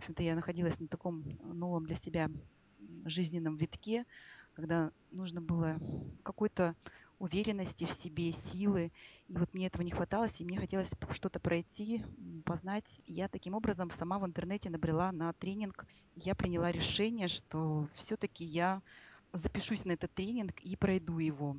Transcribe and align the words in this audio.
общем-то, 0.00 0.22
я 0.22 0.34
находилась 0.34 0.78
на 0.80 0.88
таком 0.88 1.24
новом 1.42 1.86
для 1.86 1.96
себя 1.96 2.30
жизненном 3.04 3.56
витке, 3.56 4.04
когда 4.54 4.92
нужно 5.10 5.40
было 5.40 5.78
какой-то 6.22 6.74
уверенности 7.18 7.84
в 7.84 7.92
себе, 8.02 8.32
силы. 8.50 8.92
И 9.28 9.36
вот 9.36 9.52
мне 9.52 9.66
этого 9.66 9.82
не 9.82 9.90
хватало, 9.90 10.28
и 10.38 10.44
мне 10.44 10.58
хотелось 10.58 10.90
что-то 11.12 11.38
пройти, 11.38 12.02
познать. 12.44 12.84
Я 13.06 13.28
таким 13.28 13.54
образом 13.54 13.90
сама 13.98 14.18
в 14.18 14.26
интернете 14.26 14.70
набрела 14.70 15.12
на 15.12 15.32
тренинг. 15.34 15.86
Я 16.16 16.34
приняла 16.34 16.72
решение, 16.72 17.28
что 17.28 17.88
все-таки 17.96 18.44
я 18.44 18.82
запишусь 19.32 19.84
на 19.84 19.92
этот 19.92 20.12
тренинг 20.14 20.60
и 20.60 20.76
пройду 20.76 21.18
его. 21.18 21.58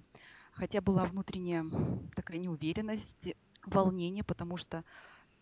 Хотя 0.52 0.82
была 0.82 1.06
внутренняя 1.06 1.64
такая 2.16 2.40
неуверенность, 2.40 3.08
волнение, 3.66 4.24
потому 4.24 4.58
что 4.58 4.84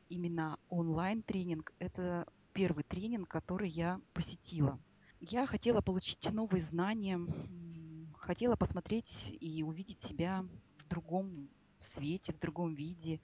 именно 0.10 0.60
онлайн-тренинг– 0.70 1.72
это 1.80 2.28
первый 2.60 2.84
тренинг, 2.84 3.30
который 3.30 3.70
я 3.70 4.02
посетила. 4.12 4.78
Я 5.22 5.46
хотела 5.46 5.80
получить 5.80 6.30
новые 6.30 6.66
знания, 6.66 7.18
хотела 8.18 8.58
посмотреть 8.58 9.38
и 9.40 9.64
увидеть 9.64 10.04
себя 10.04 10.46
в 10.80 10.90
другом 10.90 11.48
свете, 11.94 12.34
в 12.34 12.40
другом 12.40 12.76
виде. 12.76 13.22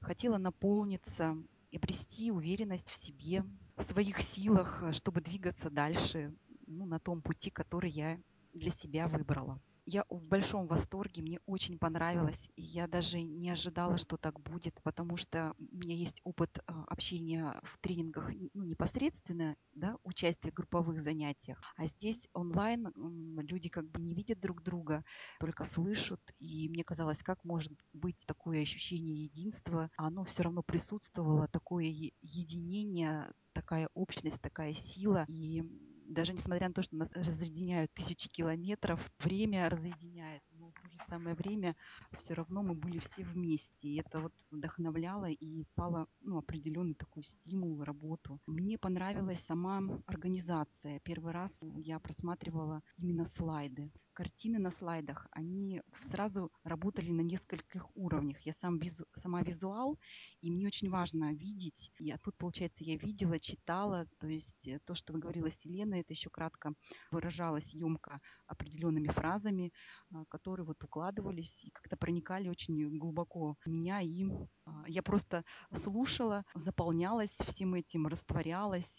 Хотела 0.00 0.38
наполниться 0.38 1.36
и 1.72 1.78
обрести 1.78 2.30
уверенность 2.30 2.88
в 2.88 3.04
себе, 3.04 3.42
в 3.74 3.82
своих 3.90 4.20
силах, 4.20 4.84
чтобы 4.92 5.20
двигаться 5.20 5.68
дальше 5.68 6.32
ну, 6.68 6.86
на 6.86 7.00
том 7.00 7.22
пути, 7.22 7.50
который 7.50 7.90
я 7.90 8.20
для 8.52 8.70
себя 8.70 9.08
выбрала 9.08 9.60
я 9.86 10.04
в 10.10 10.20
большом 10.20 10.66
восторге, 10.66 11.22
мне 11.22 11.38
очень 11.46 11.78
понравилось. 11.78 12.38
И 12.56 12.62
я 12.62 12.88
даже 12.88 13.20
не 13.22 13.50
ожидала, 13.50 13.96
что 13.98 14.16
так 14.16 14.40
будет, 14.40 14.74
потому 14.82 15.16
что 15.16 15.54
у 15.58 15.76
меня 15.76 15.94
есть 15.94 16.20
опыт 16.24 16.58
а, 16.66 16.84
общения 16.88 17.60
в 17.62 17.78
тренингах 17.78 18.28
ну, 18.52 18.64
непосредственно, 18.64 19.56
да, 19.74 19.96
участие 20.02 20.50
в 20.50 20.54
групповых 20.56 21.02
занятиях. 21.02 21.60
А 21.76 21.86
здесь 21.86 22.18
онлайн 22.32 22.92
люди 22.96 23.68
как 23.68 23.88
бы 23.88 24.00
не 24.00 24.14
видят 24.14 24.40
друг 24.40 24.62
друга, 24.62 25.04
только 25.38 25.64
слышат. 25.66 26.20
И 26.40 26.68
мне 26.68 26.82
казалось, 26.82 27.22
как 27.22 27.44
может 27.44 27.72
быть 27.92 28.16
такое 28.26 28.62
ощущение 28.62 29.24
единства, 29.24 29.90
оно 29.96 30.24
все 30.24 30.42
равно 30.42 30.62
присутствовало, 30.62 31.46
такое 31.46 31.84
единение, 32.22 33.32
такая 33.52 33.88
общность, 33.94 34.40
такая 34.42 34.74
сила. 34.74 35.24
И 35.28 35.62
даже 36.08 36.32
несмотря 36.32 36.68
на 36.68 36.74
то, 36.74 36.82
что 36.82 36.96
нас 36.96 37.10
разъединяют 37.12 37.92
тысячи 37.94 38.28
километров, 38.28 39.00
время 39.18 39.68
разъединяет, 39.68 40.42
но 40.52 40.70
в 40.70 40.72
то 40.72 40.88
же 40.88 40.98
самое 41.08 41.34
время 41.36 41.76
все 42.18 42.34
равно 42.34 42.62
мы 42.62 42.74
были 42.74 42.98
все 42.98 43.24
вместе. 43.24 43.88
И 43.88 43.96
это 43.96 44.20
вот 44.20 44.32
вдохновляло 44.50 45.30
и 45.30 45.64
стало 45.72 46.08
ну, 46.20 46.38
определенный 46.38 46.94
такой 46.94 47.24
стимул, 47.24 47.82
работу. 47.84 48.40
Мне 48.46 48.78
понравилась 48.78 49.42
сама 49.46 49.82
организация. 50.06 51.00
Первый 51.00 51.32
раз 51.32 51.50
я 51.60 51.98
просматривала 51.98 52.82
именно 52.96 53.24
слайды. 53.36 53.90
Картины 54.16 54.58
на 54.58 54.70
слайдах, 54.70 55.28
они 55.30 55.82
сразу 56.10 56.50
работали 56.64 57.10
на 57.10 57.20
нескольких 57.20 57.94
уровнях. 57.94 58.40
Я 58.46 58.54
сам 58.62 58.78
визу, 58.78 59.04
сама 59.20 59.42
визуал, 59.42 59.98
и 60.40 60.50
мне 60.50 60.66
очень 60.66 60.88
важно 60.88 61.34
видеть. 61.34 61.92
И 61.98 62.10
а 62.10 62.16
тут, 62.16 62.34
получается, 62.38 62.82
я 62.82 62.96
видела, 62.96 63.38
читала, 63.38 64.06
то 64.18 64.26
есть 64.26 64.66
э, 64.66 64.78
то, 64.86 64.94
что 64.94 65.12
говорила 65.12 65.50
Селена, 65.50 65.96
это 65.96 66.14
еще 66.14 66.30
кратко 66.30 66.72
выражалось 67.10 67.66
емко 67.74 68.22
определенными 68.46 69.08
фразами, 69.08 69.70
а, 70.10 70.24
которые 70.30 70.64
вот 70.64 70.82
укладывались 70.82 71.52
и 71.62 71.70
как-то 71.70 71.98
проникали 71.98 72.48
очень 72.48 72.96
глубоко 72.96 73.56
в 73.60 73.66
меня. 73.68 74.00
И 74.00 74.24
а, 74.64 74.84
я 74.88 75.02
просто 75.02 75.44
слушала, 75.84 76.46
заполнялась 76.54 77.36
всем 77.48 77.74
этим, 77.74 78.06
растворялась. 78.06 78.90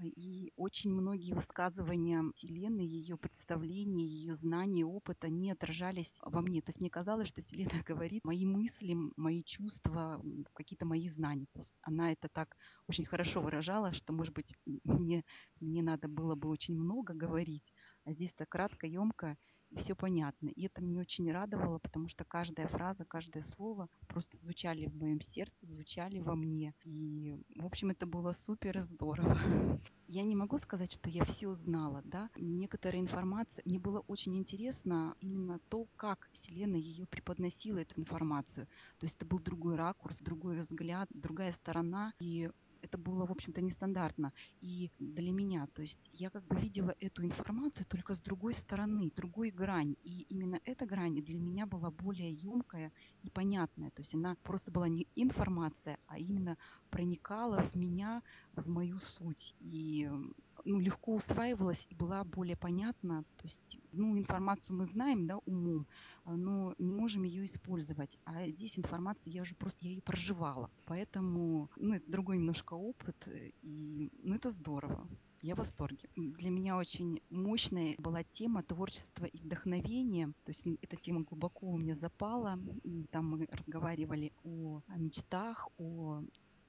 И 0.00 0.52
очень 0.56 0.90
многие 0.90 1.34
высказывания 1.34 2.24
Селены, 2.36 2.80
ее 2.80 3.16
представления, 3.16 4.06
ее 4.06 4.36
знания, 4.36 4.86
опыт, 4.86 5.22
они 5.24 5.50
отражались 5.50 6.12
во 6.20 6.40
мне. 6.40 6.62
То 6.62 6.70
есть 6.70 6.80
мне 6.80 6.90
казалось, 6.90 7.28
что 7.28 7.42
Селена 7.42 7.70
говорит 7.86 8.24
мои 8.24 8.46
мысли, 8.46 8.96
мои 9.16 9.42
чувства, 9.44 10.22
какие-то 10.54 10.86
мои 10.86 11.08
знания. 11.10 11.46
То 11.52 11.60
есть 11.60 11.72
она 11.82 12.12
это 12.12 12.28
так 12.28 12.56
очень 12.88 13.04
хорошо 13.04 13.40
выражала, 13.40 13.92
что, 13.92 14.12
может 14.12 14.34
быть, 14.34 14.54
мне, 14.84 15.24
мне 15.60 15.82
надо 15.82 16.08
было 16.08 16.34
бы 16.34 16.48
очень 16.48 16.74
много 16.74 17.12
говорить, 17.12 17.72
а 18.04 18.12
здесь 18.12 18.32
так 18.34 18.48
кратко, 18.48 18.86
емко 18.86 19.36
все 19.76 19.94
понятно. 19.94 20.48
И 20.48 20.66
это 20.66 20.82
меня 20.82 21.00
очень 21.00 21.30
радовало, 21.30 21.78
потому 21.78 22.08
что 22.08 22.24
каждая 22.24 22.68
фраза, 22.68 23.04
каждое 23.04 23.42
слово 23.42 23.88
просто 24.08 24.36
звучали 24.38 24.86
в 24.86 24.96
моем 24.96 25.20
сердце, 25.20 25.54
звучали 25.62 26.20
во 26.20 26.34
мне. 26.34 26.74
И, 26.84 27.36
в 27.56 27.66
общем, 27.66 27.90
это 27.90 28.06
было 28.06 28.34
супер 28.46 28.84
здорово. 28.84 29.36
Я 30.08 30.24
не 30.24 30.36
могу 30.36 30.58
сказать, 30.58 30.92
что 30.92 31.08
я 31.08 31.24
все 31.24 31.54
знала, 31.54 32.02
да. 32.04 32.28
Некоторая 32.36 33.00
информация, 33.00 33.62
мне 33.64 33.78
было 33.78 34.00
очень 34.08 34.36
интересно 34.36 35.16
именно 35.20 35.58
то, 35.70 35.86
как 35.96 36.28
Вселенная 36.34 36.80
ее 36.80 37.06
преподносила, 37.06 37.78
эту 37.78 37.98
информацию. 37.98 38.66
То 38.98 39.06
есть 39.06 39.16
это 39.16 39.24
был 39.24 39.38
другой 39.38 39.76
ракурс, 39.76 40.18
другой 40.18 40.60
взгляд, 40.64 41.08
другая 41.14 41.54
сторона. 41.54 42.12
И 42.20 42.50
это 42.82 42.98
было, 42.98 43.26
в 43.26 43.30
общем-то, 43.30 43.60
нестандартно 43.60 44.32
и 44.60 44.90
для 44.98 45.32
меня. 45.32 45.66
То 45.74 45.82
есть 45.82 45.98
я 46.12 46.30
как 46.30 46.44
бы 46.46 46.60
видела 46.60 46.94
эту 47.00 47.24
информацию 47.24 47.86
только 47.86 48.14
с 48.14 48.20
другой 48.20 48.54
стороны, 48.54 49.10
другой 49.16 49.50
грани. 49.50 49.96
И 50.02 50.26
именно 50.28 50.60
эта 50.64 50.84
грань 50.86 51.22
для 51.22 51.38
меня 51.38 51.66
была 51.66 51.90
более 51.90 52.32
емкая 52.32 52.92
и 53.22 53.30
понятная. 53.30 53.90
То 53.90 54.02
есть 54.02 54.14
она 54.14 54.36
просто 54.42 54.70
была 54.70 54.88
не 54.88 55.06
информация, 55.16 55.98
а 56.06 56.18
именно 56.18 56.56
проникала 56.90 57.62
в 57.62 57.74
меня, 57.74 58.22
в 58.54 58.68
мою 58.68 58.98
суть. 58.98 59.54
И 59.60 60.10
ну, 60.64 60.78
легко 60.78 61.16
усваивалась 61.16 61.84
и 61.90 61.94
была 61.94 62.24
более 62.24 62.56
понятна. 62.56 63.24
То 63.36 63.44
есть, 63.44 63.78
ну, 63.92 64.16
информацию 64.16 64.76
мы 64.76 64.86
знаем, 64.86 65.26
да, 65.26 65.38
умом, 65.46 65.86
но 66.24 66.74
не 66.78 66.92
можем 66.92 67.24
ее 67.24 67.46
использовать. 67.46 68.18
А 68.24 68.48
здесь 68.48 68.78
информация, 68.78 69.30
я 69.30 69.42
уже 69.42 69.54
просто, 69.54 69.78
я 69.82 69.90
ее 69.90 70.02
проживала. 70.02 70.70
Поэтому, 70.86 71.70
ну, 71.76 71.94
это 71.94 72.10
другой 72.10 72.38
немножко 72.38 72.71
опыт, 72.76 73.16
и, 73.62 74.10
ну, 74.22 74.34
это 74.34 74.50
здорово. 74.50 75.06
Я 75.42 75.56
в 75.56 75.58
восторге. 75.58 76.08
Для 76.14 76.50
меня 76.50 76.76
очень 76.76 77.20
мощная 77.28 77.96
была 77.98 78.22
тема 78.22 78.62
творчества 78.62 79.24
и 79.24 79.38
вдохновения. 79.38 80.28
То 80.44 80.52
есть 80.52 80.62
эта 80.82 80.96
тема 80.96 81.22
глубоко 81.22 81.66
у 81.66 81.76
меня 81.76 81.96
запала. 81.96 82.58
Там 83.10 83.30
мы 83.30 83.48
разговаривали 83.50 84.32
о 84.44 84.82
мечтах, 84.96 85.68
о 85.78 86.22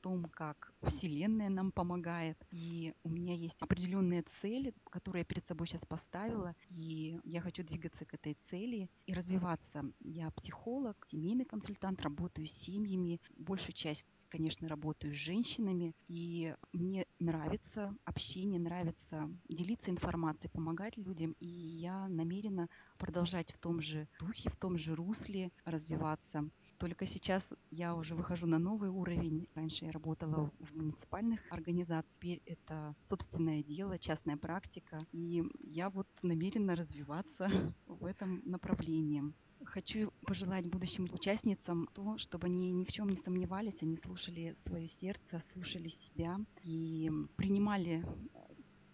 том, 0.04 0.26
как 0.26 0.74
Вселенная 0.84 1.50
нам 1.50 1.72
помогает. 1.72 2.38
И 2.52 2.94
у 3.04 3.10
меня 3.10 3.34
есть 3.34 3.56
определенные 3.60 4.26
цели, 4.42 4.74
которые 4.92 5.22
я 5.22 5.26
перед 5.26 5.48
собой 5.48 5.68
сейчас 5.68 5.86
поставила, 5.86 6.54
и 6.70 7.20
я 7.24 7.40
хочу 7.40 7.64
двигаться 7.64 8.06
к 8.06 8.14
этой 8.14 8.38
цели 8.50 8.90
и 9.08 9.14
развиваться. 9.14 9.86
Я 10.02 10.30
психолог, 10.32 11.08
семейный 11.10 11.46
консультант, 11.46 12.02
работаю 12.02 12.48
с 12.48 12.54
семьями. 12.66 13.22
Большую 13.38 13.74
часть 13.74 14.06
конечно, 14.30 14.68
работаю 14.68 15.14
с 15.14 15.18
женщинами, 15.18 15.94
и 16.08 16.56
мне 16.72 17.06
нравится 17.20 17.96
общение, 18.04 18.60
нравится 18.60 19.30
делиться 19.48 19.92
информацией, 19.92 20.50
помогать 20.50 20.98
людям, 20.98 21.36
и 21.40 21.46
я 21.46 22.08
намерена 22.08 22.68
продолжать 23.04 23.52
в 23.52 23.58
том 23.58 23.82
же 23.82 24.08
духе, 24.18 24.50
в 24.50 24.56
том 24.56 24.78
же 24.78 24.96
русле 24.96 25.52
развиваться. 25.66 26.50
Только 26.78 27.06
сейчас 27.06 27.44
я 27.70 27.96
уже 27.96 28.16
выхожу 28.16 28.48
на 28.48 28.60
новый 28.60 28.90
уровень. 28.90 29.50
Раньше 29.56 29.84
я 29.84 29.92
работала 29.92 30.50
в 30.58 30.74
муниципальных 30.74 31.42
организациях, 31.52 32.06
теперь 32.16 32.42
это 32.46 32.96
собственное 33.10 33.62
дело, 33.62 34.00
частная 34.00 34.38
практика. 34.38 35.00
И 35.12 35.44
я 35.60 35.90
вот 35.90 36.08
намерена 36.22 36.78
развиваться 36.78 37.50
в 37.88 38.06
этом 38.06 38.42
направлении. 38.46 39.34
Хочу 39.66 40.14
пожелать 40.26 40.70
будущим 40.70 41.10
участницам 41.12 41.90
то, 41.94 42.18
чтобы 42.18 42.48
они 42.48 42.72
ни 42.72 42.86
в 42.86 42.92
чем 42.94 43.10
не 43.10 43.18
сомневались, 43.18 43.82
они 43.82 43.98
слушали 43.98 44.56
свое 44.66 44.88
сердце, 45.02 45.44
слушали 45.52 45.90
себя 45.90 46.38
и 46.64 47.12
принимали 47.36 48.02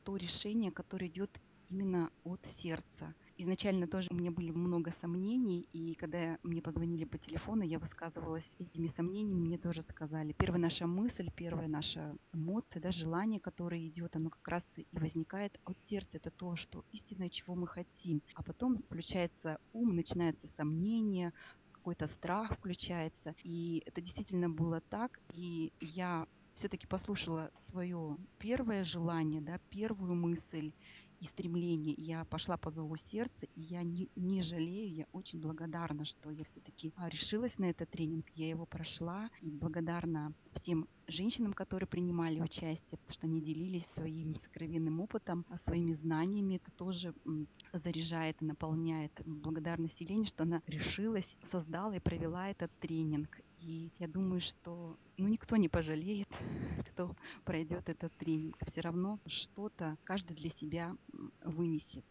то 0.04 0.16
решение, 0.16 0.72
которое 0.72 1.08
идет 1.08 1.30
именно 1.70 2.10
от 2.24 2.44
сердца. 2.58 3.14
Изначально 3.42 3.88
тоже 3.88 4.10
у 4.12 4.16
меня 4.16 4.32
были 4.32 4.52
много 4.52 4.94
сомнений, 5.00 5.66
и 5.72 5.96
когда 5.96 6.38
мне 6.44 6.62
позвонили 6.62 7.06
по 7.06 7.18
телефону, 7.18 7.64
я 7.64 7.80
высказывалась 7.80 8.44
этими 8.60 8.88
сомнениями, 8.98 9.40
мне 9.40 9.58
тоже 9.58 9.82
сказали. 9.82 10.34
Первая 10.34 10.60
наша 10.60 10.88
мысль, 10.88 11.32
первая 11.34 11.70
наша 11.70 12.18
эмоция, 12.34 12.82
да, 12.82 12.92
желание, 12.92 13.40
которое 13.40 13.88
идет, 13.88 14.18
оно 14.18 14.30
как 14.30 14.46
раз 14.46 14.66
и 14.76 14.86
возникает 14.92 15.58
от 15.64 15.78
сердца. 15.90 16.18
Это 16.18 16.32
то, 16.32 16.58
что 16.58 16.84
истинное, 16.92 17.30
чего 17.30 17.56
мы 17.56 17.66
хотим. 17.66 18.22
А 18.34 18.44
потом 18.44 18.80
включается 18.80 19.62
ум, 19.72 19.96
начинается 19.96 20.46
сомнение, 20.58 21.32
какой-то 21.72 22.08
страх 22.08 22.58
включается. 22.58 23.36
И 23.46 23.84
это 23.86 24.02
действительно 24.02 24.50
было 24.50 24.82
так. 24.82 25.18
И 25.34 25.72
я 25.80 26.28
все-таки 26.56 26.88
послушала 26.88 27.52
свое 27.70 28.18
первое 28.38 28.84
желание, 28.84 29.40
да, 29.40 29.62
первую 29.70 30.14
мысль, 30.14 30.74
и 31.20 31.28
стремление. 31.28 31.96
Я 31.98 32.26
пошла 32.26 32.58
по 32.58 32.72
зову 32.72 32.96
сердца, 33.12 33.46
и 33.56 33.62
я 33.62 33.84
не, 33.84 34.10
не 34.16 34.42
жалею, 34.42 34.94
я 34.94 35.06
очень 35.12 35.40
благодарна, 35.40 36.06
что 36.06 36.32
я 36.32 36.44
все-таки 36.46 36.94
а, 36.96 37.10
решилась 37.10 37.58
на 37.58 37.66
этот 37.66 37.90
тренинг, 37.90 38.26
я 38.36 38.50
его 38.50 38.66
прошла, 38.66 39.30
и 39.42 39.50
благодарна 39.50 40.34
всем 40.54 40.88
женщинам, 41.08 41.54
которые 41.54 41.88
принимали 41.88 42.40
участие, 42.40 43.00
что 43.10 43.28
они 43.28 43.42
делились 43.42 43.86
своим 43.96 44.36
сокровенным 44.36 45.00
опытом, 45.00 45.46
а, 45.50 45.58
своими 45.60 45.94
знаниями. 45.94 46.56
Это 46.56 46.72
тоже 46.72 47.14
заряжает 47.74 48.42
и 48.42 48.46
наполняет. 48.46 49.12
Благодарность 49.26 50.00
Елене, 50.00 50.28
что 50.28 50.44
она 50.44 50.62
решилась, 50.68 51.28
создала 51.52 51.96
и 51.96 52.00
провела 52.00 52.50
этот 52.50 52.72
тренинг. 52.80 53.42
И 53.62 53.92
я 54.00 54.08
думаю, 54.08 54.42
что 54.42 54.98
ну, 55.18 55.28
никто 55.28 55.58
не 55.58 55.70
пожалеет, 55.70 56.30
кто 56.92 57.16
пройдет 57.44 57.90
этот 57.90 58.14
тренинг. 58.14 58.58
Все 58.72 58.82
равно 58.82 59.20
что-то 59.26 59.98
каждый 60.04 60.36
для 60.36 60.50
себя 60.52 60.96
вынесет. 61.44 62.06